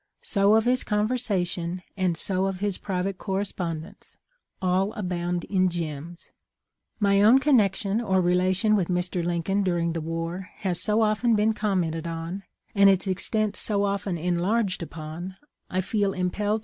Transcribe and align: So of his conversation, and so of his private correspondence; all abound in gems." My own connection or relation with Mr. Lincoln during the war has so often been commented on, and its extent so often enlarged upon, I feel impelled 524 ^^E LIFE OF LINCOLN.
So 0.23 0.55
of 0.55 0.65
his 0.65 0.83
conversation, 0.83 1.83
and 1.95 2.17
so 2.17 2.47
of 2.47 2.59
his 2.59 2.79
private 2.79 3.19
correspondence; 3.19 4.17
all 4.59 4.93
abound 4.93 5.43
in 5.43 5.69
gems." 5.69 6.31
My 6.99 7.21
own 7.21 7.37
connection 7.37 8.01
or 8.01 8.19
relation 8.19 8.75
with 8.75 8.87
Mr. 8.87 9.23
Lincoln 9.23 9.61
during 9.61 9.93
the 9.93 10.01
war 10.01 10.49
has 10.61 10.81
so 10.81 11.03
often 11.03 11.35
been 11.35 11.53
commented 11.53 12.07
on, 12.07 12.41
and 12.73 12.89
its 12.89 13.05
extent 13.05 13.55
so 13.55 13.85
often 13.85 14.17
enlarged 14.17 14.81
upon, 14.81 15.35
I 15.69 15.81
feel 15.81 16.13
impelled 16.13 16.13
524 16.13 16.13
^^E 16.15 16.19
LIFE 16.19 16.39
OF 16.39 16.47
LINCOLN. 16.57 16.59